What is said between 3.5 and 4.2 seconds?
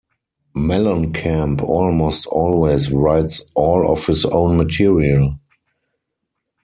all of